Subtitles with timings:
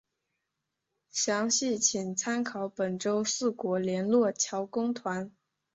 [1.11, 5.31] 详细请参考本州四国联络桥公团。